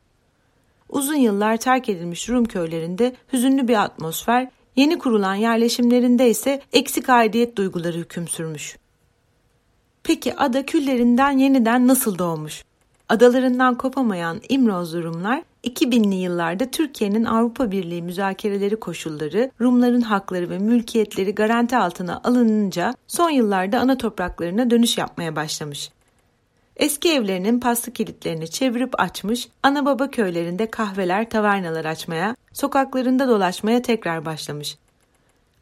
Uzun 0.88 1.16
yıllar 1.16 1.56
terk 1.56 1.88
edilmiş 1.88 2.28
Rum 2.28 2.44
köylerinde 2.44 3.16
hüzünlü 3.32 3.68
bir 3.68 3.82
atmosfer, 3.82 4.50
yeni 4.76 4.98
kurulan 4.98 5.34
yerleşimlerinde 5.34 6.30
ise 6.30 6.60
eksik 6.72 7.08
aidiyet 7.08 7.56
duyguları 7.56 7.98
hüküm 7.98 8.28
sürmüş. 8.28 8.76
Peki 10.02 10.36
ada 10.36 10.66
küllerinden 10.66 11.38
yeniden 11.38 11.88
nasıl 11.88 12.18
doğmuş? 12.18 12.64
Adalarından 13.08 13.74
kopamayan 13.74 14.40
İmrozlu 14.48 15.02
Rumlar 15.02 15.42
2000'li 15.64 16.14
yıllarda 16.14 16.70
Türkiye'nin 16.70 17.24
Avrupa 17.24 17.70
Birliği 17.70 18.02
müzakereleri 18.02 18.76
koşulları, 18.76 19.50
Rumların 19.60 20.00
hakları 20.00 20.50
ve 20.50 20.58
mülkiyetleri 20.58 21.34
garanti 21.34 21.76
altına 21.76 22.20
alınınca 22.24 22.94
son 23.06 23.30
yıllarda 23.30 23.80
ana 23.80 23.98
topraklarına 23.98 24.70
dönüş 24.70 24.98
yapmaya 24.98 25.36
başlamış. 25.36 25.90
Eski 26.76 27.12
evlerinin 27.12 27.60
paslı 27.60 27.92
kilitlerini 27.92 28.50
çevirip 28.50 29.00
açmış, 29.00 29.48
ana 29.62 29.86
baba 29.86 30.10
köylerinde 30.10 30.70
kahveler, 30.70 31.30
tavernalar 31.30 31.84
açmaya, 31.84 32.36
sokaklarında 32.52 33.28
dolaşmaya 33.28 33.82
tekrar 33.82 34.24
başlamış. 34.24 34.78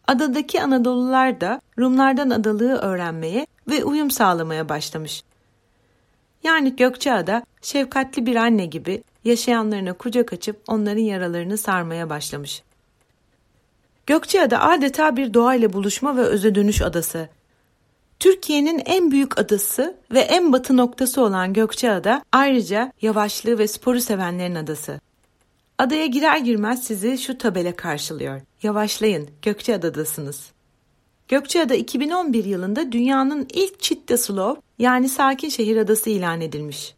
Adadaki 0.07 0.63
Anadolular 0.63 1.41
da 1.41 1.61
Rumlardan 1.79 2.31
adalığı 2.31 2.77
öğrenmeye 2.77 3.47
ve 3.69 3.85
uyum 3.85 4.11
sağlamaya 4.11 4.69
başlamış. 4.69 5.23
Yani 6.43 6.77
Gökçeada 6.77 7.43
şefkatli 7.63 8.27
bir 8.27 8.37
anne 8.37 8.67
gibi 8.67 9.03
yaşayanlarına 9.25 9.93
kucak 9.93 10.33
açıp 10.33 10.63
onların 10.69 11.03
yaralarını 11.03 11.59
sarmaya 11.59 12.11
başlamış. 12.11 12.63
Gökçeada 14.07 14.61
adeta 14.61 15.17
bir 15.17 15.35
doğayla 15.35 15.73
buluşma 15.73 16.17
ve 16.17 16.21
öze 16.21 16.55
dönüş 16.55 16.83
adası. 16.83 17.29
Türkiye'nin 18.25 18.83
en 18.87 19.11
büyük 19.11 19.39
adası 19.39 19.97
ve 20.13 20.21
en 20.21 20.53
batı 20.53 20.77
noktası 20.77 21.23
olan 21.23 21.53
Gökçeada 21.53 22.23
ayrıca 22.33 22.93
yavaşlığı 23.03 23.59
ve 23.59 23.69
sporu 23.69 24.01
sevenlerin 24.01 24.55
adası. 24.55 25.01
Adaya 25.79 26.07
girer 26.07 26.39
girmez 26.39 26.83
sizi 26.83 27.19
şu 27.19 27.39
tabela 27.39 27.77
karşılıyor. 27.77 28.41
Yavaşlayın, 28.63 29.29
Gökçeada'dasınız. 29.43 30.51
Gökçeada 31.29 31.75
2011 31.75 32.45
yılında 32.45 32.93
dünyanın 32.93 33.47
ilk 33.53 33.81
Chitta 33.81 34.19
Slow 34.19 34.63
yani 34.79 35.09
sakin 35.09 35.49
şehir 35.49 35.77
adası 35.77 36.11
ilan 36.11 36.41
edilmiş. 36.41 36.95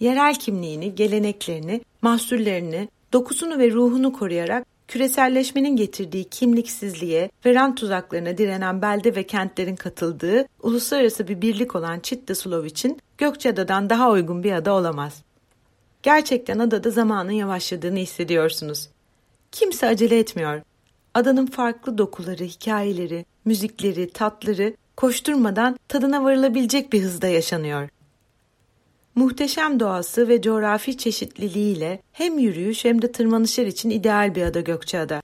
Yerel 0.00 0.34
kimliğini, 0.34 0.94
geleneklerini, 0.94 1.80
mahsullerini, 2.02 2.88
dokusunu 3.12 3.58
ve 3.58 3.70
ruhunu 3.70 4.12
koruyarak 4.12 4.73
küreselleşmenin 4.88 5.76
getirdiği 5.76 6.24
kimliksizliğe 6.24 7.30
ve 7.46 7.54
rant 7.54 7.78
tuzaklarına 7.78 8.38
direnen 8.38 8.82
belde 8.82 9.16
ve 9.16 9.26
kentlerin 9.26 9.76
katıldığı 9.76 10.46
uluslararası 10.62 11.28
bir 11.28 11.40
birlik 11.42 11.74
olan 11.76 12.00
Slow 12.34 12.68
için 12.68 13.00
Gökçeada'dan 13.18 13.90
daha 13.90 14.10
uygun 14.10 14.44
bir 14.44 14.52
ada 14.52 14.72
olamaz. 14.72 15.22
Gerçekten 16.02 16.58
adada 16.58 16.90
zamanın 16.90 17.32
yavaşladığını 17.32 17.98
hissediyorsunuz. 17.98 18.88
Kimse 19.52 19.86
acele 19.86 20.18
etmiyor. 20.18 20.60
Adanın 21.14 21.46
farklı 21.46 21.98
dokuları, 21.98 22.44
hikayeleri, 22.44 23.24
müzikleri, 23.44 24.10
tatları 24.10 24.74
koşturmadan 24.96 25.78
tadına 25.88 26.24
varılabilecek 26.24 26.92
bir 26.92 27.02
hızda 27.02 27.28
yaşanıyor. 27.28 27.88
Muhteşem 29.14 29.80
doğası 29.80 30.28
ve 30.28 30.42
coğrafi 30.42 30.96
çeşitliliğiyle 30.96 32.00
hem 32.12 32.38
yürüyüş 32.38 32.84
hem 32.84 33.02
de 33.02 33.12
tırmanışlar 33.12 33.66
için 33.66 33.90
ideal 33.90 34.34
bir 34.34 34.42
ada 34.42 34.60
Gökçeada. 34.60 35.22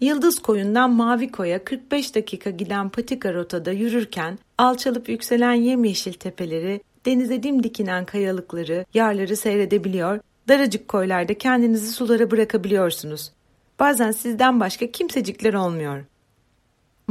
Yıldız 0.00 0.38
koyundan 0.38 0.90
Mavi 0.90 1.30
Koy'a 1.32 1.64
45 1.64 2.14
dakika 2.14 2.50
giden 2.50 2.88
patika 2.88 3.34
rotada 3.34 3.72
yürürken 3.72 4.38
alçalıp 4.58 5.08
yükselen 5.08 5.52
yemyeşil 5.52 6.12
tepeleri, 6.12 6.80
denize 7.06 7.42
dimdikinen 7.42 8.04
kayalıkları, 8.06 8.84
yarları 8.94 9.36
seyredebiliyor, 9.36 10.20
daracık 10.48 10.88
koylarda 10.88 11.34
kendinizi 11.34 11.92
sulara 11.92 12.30
bırakabiliyorsunuz. 12.30 13.32
Bazen 13.80 14.10
sizden 14.10 14.60
başka 14.60 14.86
kimsecikler 14.86 15.54
olmuyor. 15.54 16.04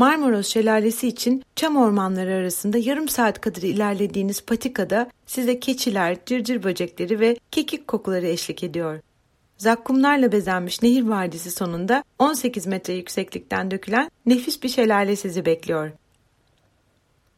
Marmaros 0.01 0.47
Şelalesi 0.47 1.07
için 1.07 1.43
çam 1.55 1.77
ormanları 1.77 2.33
arasında 2.33 2.77
yarım 2.77 3.09
saat 3.09 3.41
kadar 3.41 3.61
ilerlediğiniz 3.61 4.45
patikada 4.45 5.11
size 5.25 5.59
keçiler, 5.59 6.17
cırcır 6.25 6.63
böcekleri 6.63 7.19
ve 7.19 7.37
kekik 7.51 7.87
kokuları 7.87 8.27
eşlik 8.27 8.63
ediyor. 8.63 8.99
Zakkumlarla 9.57 10.31
bezenmiş 10.31 10.81
nehir 10.81 11.03
vadisi 11.03 11.51
sonunda 11.51 12.03
18 12.19 12.67
metre 12.67 12.93
yükseklikten 12.93 13.71
dökülen 13.71 14.11
nefis 14.25 14.63
bir 14.63 14.69
şelale 14.69 15.15
sizi 15.15 15.45
bekliyor. 15.45 15.91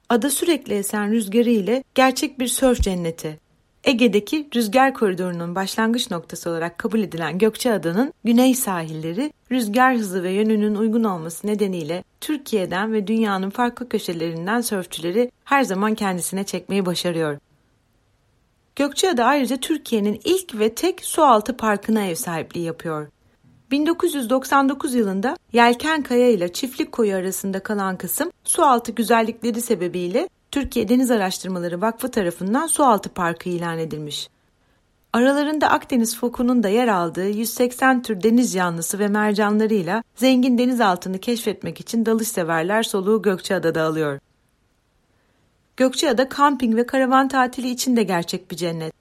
Ada 0.10 0.30
sürekli 0.30 0.74
esen 0.74 1.12
rüzgarı 1.12 1.50
ile 1.50 1.84
gerçek 1.96 2.40
bir 2.40 2.48
sörf 2.48 2.82
cenneti. 2.82 3.40
Ege'deki 3.84 4.48
rüzgar 4.56 4.94
koridorunun 4.94 5.56
başlangıç 5.56 6.12
noktası 6.12 6.50
olarak 6.50 6.78
kabul 6.78 7.00
edilen 7.00 7.38
Gökçeada'nın 7.38 8.14
güney 8.24 8.56
sahilleri 8.56 9.34
rüzgar 9.52 9.96
hızı 9.96 10.24
ve 10.24 10.32
yönünün 10.32 10.76
uygun 10.76 11.04
olması 11.04 11.48
nedeniyle 11.48 12.04
Türkiye'den 12.22 12.94
ve 12.94 13.08
dünyanın 13.08 13.50
farklı 13.50 13.90
köşelerinden 13.90 14.62
sörfçüleri 14.62 15.32
her 15.44 15.64
zaman 15.64 15.96
kendisine 15.96 16.44
çekmeyi 16.44 16.86
başarıyor. 16.86 17.38
Gökçeada 18.76 19.26
ayrıca 19.26 19.58
Türkiye'nin 19.58 20.22
ilk 20.24 20.60
ve 20.60 20.76
tek 20.76 21.06
sualtı 21.06 21.58
parkına 21.58 22.06
ev 22.06 22.16
sahipliği 22.16 22.64
yapıyor. 22.64 23.08
1999 23.72 24.94
yılında 24.94 25.38
Yelken 25.54 26.04
Kaya 26.04 26.30
ile 26.30 26.54
Çiftlik 26.54 26.92
Koyu 26.92 27.16
arasında 27.16 27.60
kalan 27.60 27.98
kısım 27.98 28.32
sualtı 28.44 28.92
güzellikleri 28.92 29.62
sebebiyle 29.62 30.30
Türkiye 30.54 30.90
Deniz 30.90 31.12
Araştırmaları 31.12 31.82
Vakfı 31.82 32.12
tarafından 32.12 32.68
sualtı 32.68 33.10
parkı 33.10 33.50
ilan 33.50 33.80
edilmiş. 33.80 34.30
Aralarında 35.14 35.70
Akdeniz 35.70 36.18
fokunun 36.18 36.64
da 36.64 36.70
yer 36.70 36.88
aldığı 36.88 37.30
180 37.30 38.02
tür 38.02 38.24
deniz 38.24 38.54
canlısı 38.54 39.00
ve 39.00 39.08
mercanlarıyla 39.08 40.04
zengin 40.16 40.58
denizaltını 40.58 41.20
keşfetmek 41.20 41.80
için 41.80 42.06
dalış 42.06 42.28
severler 42.28 42.84
soluğu 42.84 43.22
Gökçeada'da 43.22 43.84
alıyor. 43.84 44.20
Gökçeada 45.78 46.30
kamping 46.30 46.76
ve 46.76 46.86
karavan 46.86 47.28
tatili 47.28 47.70
için 47.70 47.98
de 47.98 48.04
gerçek 48.04 48.52
bir 48.52 48.56
cennet. 48.56 48.94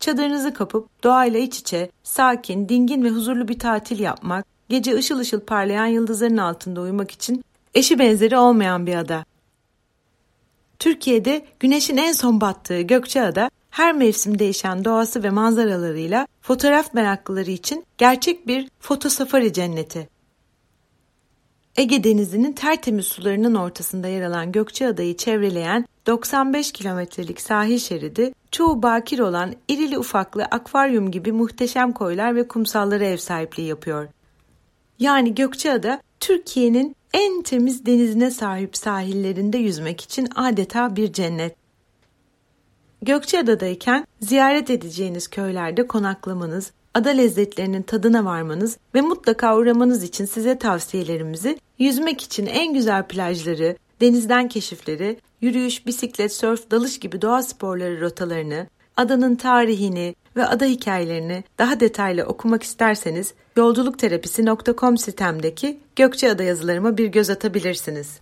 Çadırınızı 0.00 0.54
kapıp 0.54 1.04
doğayla 1.04 1.40
iç 1.40 1.58
içe, 1.58 1.90
sakin, 2.02 2.68
dingin 2.68 3.04
ve 3.04 3.10
huzurlu 3.10 3.48
bir 3.48 3.58
tatil 3.58 3.98
yapmak, 3.98 4.46
gece 4.68 4.94
ışıl 4.94 5.18
ışıl 5.18 5.40
parlayan 5.40 5.86
yıldızların 5.86 6.36
altında 6.36 6.80
uyumak 6.80 7.10
için 7.10 7.44
eşi 7.74 7.98
benzeri 7.98 8.36
olmayan 8.36 8.86
bir 8.86 8.94
ada. 8.94 9.24
Türkiye'de 10.80 11.44
güneşin 11.60 11.96
en 11.96 12.12
son 12.12 12.40
battığı 12.40 12.80
Gökçeada 12.80 13.50
her 13.70 13.94
mevsim 13.94 14.38
değişen 14.38 14.84
doğası 14.84 15.22
ve 15.22 15.30
manzaralarıyla 15.30 16.26
fotoğraf 16.40 16.94
meraklıları 16.94 17.50
için 17.50 17.84
gerçek 17.98 18.46
bir 18.46 18.68
foto 18.80 19.08
safari 19.08 19.52
cenneti. 19.52 20.08
Ege 21.76 22.04
Denizi'nin 22.04 22.52
tertemiz 22.52 23.06
sularının 23.06 23.54
ortasında 23.54 24.08
yer 24.08 24.22
alan 24.22 24.52
Gökçeada'yı 24.52 25.16
çevreleyen 25.16 25.86
95 26.06 26.72
kilometrelik 26.72 27.40
sahil 27.40 27.78
şeridi, 27.78 28.32
çoğu 28.50 28.82
bakir 28.82 29.18
olan 29.18 29.54
irili 29.68 29.98
ufaklı 29.98 30.44
akvaryum 30.44 31.10
gibi 31.10 31.32
muhteşem 31.32 31.92
koylar 31.92 32.36
ve 32.36 32.48
kumsallara 32.48 33.04
ev 33.04 33.16
sahipliği 33.16 33.68
yapıyor. 33.68 34.08
Yani 34.98 35.34
Gökçeada, 35.34 36.02
Türkiye'nin 36.20 36.96
en 37.14 37.42
temiz 37.42 37.86
denizine 37.86 38.30
sahip 38.30 38.76
sahillerinde 38.76 39.58
yüzmek 39.58 40.00
için 40.00 40.28
adeta 40.34 40.96
bir 40.96 41.12
cennet. 41.12 41.56
Gökçeada'dayken 43.02 44.06
ziyaret 44.20 44.70
edeceğiniz 44.70 45.28
köylerde 45.28 45.86
konaklamanız, 45.86 46.72
ada 46.94 47.10
lezzetlerinin 47.10 47.82
tadına 47.82 48.24
varmanız 48.24 48.78
ve 48.94 49.00
mutlaka 49.00 49.56
uğramanız 49.56 50.02
için 50.02 50.24
size 50.24 50.58
tavsiyelerimizi 50.58 51.58
yüzmek 51.78 52.20
için 52.20 52.46
en 52.46 52.74
güzel 52.74 53.06
plajları, 53.06 53.76
denizden 54.00 54.48
keşifleri, 54.48 55.18
yürüyüş, 55.40 55.86
bisiklet, 55.86 56.32
sörf, 56.32 56.70
dalış 56.70 57.00
gibi 57.00 57.22
doğa 57.22 57.42
sporları 57.42 58.00
rotalarını, 58.00 58.66
adanın 58.96 59.36
tarihini 59.36 60.14
ve 60.40 60.46
ada 60.46 60.64
hikayelerini 60.64 61.44
daha 61.58 61.80
detaylı 61.80 62.22
okumak 62.22 62.62
isterseniz 62.62 63.34
yolculukterapisi.com 63.56 64.98
sitemdeki 64.98 65.80
Gökçeada 65.96 66.42
yazılarıma 66.42 66.98
bir 66.98 67.06
göz 67.06 67.30
atabilirsiniz. 67.30 68.20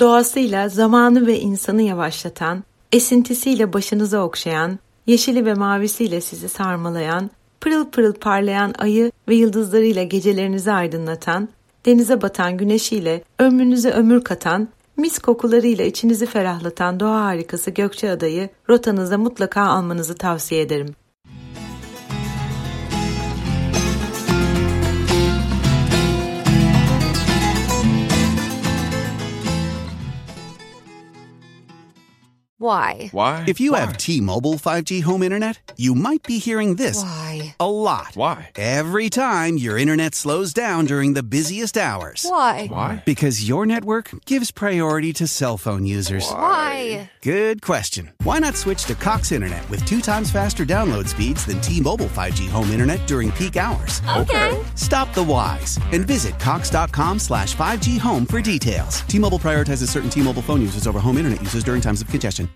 Doğasıyla 0.00 0.68
zamanı 0.68 1.26
ve 1.26 1.40
insanı 1.40 1.82
yavaşlatan, 1.82 2.64
esintisiyle 2.92 3.72
başınızı 3.72 4.18
okşayan, 4.18 4.78
yeşili 5.06 5.46
ve 5.46 5.54
mavisiyle 5.54 6.20
sizi 6.20 6.48
sarmalayan, 6.48 7.30
pırıl 7.60 7.90
pırıl 7.90 8.12
parlayan 8.12 8.74
ayı 8.78 9.12
ve 9.28 9.34
yıldızlarıyla 9.34 10.02
gecelerinizi 10.02 10.72
aydınlatan, 10.72 11.48
denize 11.86 12.22
batan 12.22 12.56
güneşiyle 12.56 13.22
ömrünüze 13.38 13.90
ömür 13.90 14.24
katan, 14.24 14.68
mis 14.96 15.18
kokularıyla 15.18 15.84
içinizi 15.84 16.26
ferahlatan 16.26 17.00
doğa 17.00 17.24
harikası 17.24 17.70
Gökçeada'yı 17.70 18.48
rotanıza 18.68 19.18
mutlaka 19.18 19.62
almanızı 19.62 20.14
tavsiye 20.14 20.60
ederim. 20.60 20.94
Why? 32.66 33.10
Why? 33.12 33.44
If 33.46 33.60
you 33.60 33.72
Why? 33.72 33.78
have 33.78 33.96
T-Mobile 33.96 34.54
5G 34.54 35.04
home 35.04 35.22
internet, 35.22 35.72
you 35.76 35.94
might 35.94 36.24
be 36.24 36.40
hearing 36.40 36.74
this 36.74 37.00
Why? 37.00 37.54
a 37.60 37.70
lot. 37.70 38.16
Why? 38.16 38.50
Every 38.56 39.08
time 39.08 39.56
your 39.56 39.78
internet 39.78 40.16
slows 40.16 40.52
down 40.52 40.86
during 40.86 41.12
the 41.12 41.22
busiest 41.22 41.78
hours. 41.78 42.26
Why? 42.28 42.66
Why? 42.66 43.04
Because 43.06 43.46
your 43.48 43.66
network 43.66 44.10
gives 44.26 44.50
priority 44.50 45.12
to 45.12 45.28
cell 45.28 45.56
phone 45.56 45.86
users. 45.86 46.28
Why? 46.28 47.08
Good 47.22 47.62
question. 47.62 48.10
Why 48.24 48.40
not 48.40 48.56
switch 48.56 48.84
to 48.86 48.96
Cox 48.96 49.30
Internet 49.30 49.68
with 49.70 49.84
two 49.84 50.00
times 50.00 50.32
faster 50.32 50.64
download 50.66 51.06
speeds 51.06 51.46
than 51.46 51.60
T-Mobile 51.60 52.06
5G 52.06 52.48
home 52.48 52.70
internet 52.72 53.06
during 53.06 53.30
peak 53.30 53.56
hours? 53.56 54.02
Okay. 54.16 54.60
Stop 54.74 55.14
the 55.14 55.22
whys 55.22 55.78
and 55.92 56.04
visit 56.04 56.36
cox.com 56.40 57.20
slash 57.20 57.54
5G 57.54 58.00
home 58.00 58.26
for 58.26 58.40
details. 58.42 59.02
T-Mobile 59.02 59.38
prioritizes 59.38 59.86
certain 59.88 60.10
T-Mobile 60.10 60.42
phone 60.42 60.62
users 60.62 60.88
over 60.88 60.98
home 60.98 61.16
internet 61.16 61.40
users 61.40 61.62
during 61.62 61.80
times 61.80 62.00
of 62.00 62.08
congestion. 62.08 62.48